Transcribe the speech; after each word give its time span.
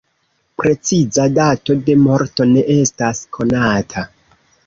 Preciza 0.61 1.25
dato 1.33 1.75
de 1.89 1.97
morto 2.07 2.49
ne 2.53 2.65
estas 2.79 3.23
konata. 3.39 4.07